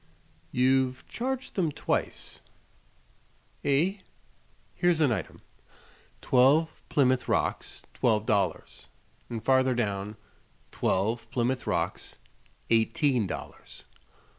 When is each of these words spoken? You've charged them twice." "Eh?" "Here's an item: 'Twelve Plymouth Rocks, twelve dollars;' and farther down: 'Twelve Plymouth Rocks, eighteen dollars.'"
You've 0.51 1.07
charged 1.07 1.53
them 1.53 1.71
twice." 1.71 2.39
"Eh?" 3.63 3.97
"Here's 4.73 4.99
an 4.99 5.11
item: 5.11 5.43
'Twelve 6.23 6.71
Plymouth 6.89 7.27
Rocks, 7.27 7.83
twelve 7.93 8.25
dollars;' 8.25 8.87
and 9.29 9.45
farther 9.45 9.75
down: 9.75 10.17
'Twelve 10.71 11.29
Plymouth 11.29 11.67
Rocks, 11.67 12.15
eighteen 12.71 13.27
dollars.'" 13.27 13.83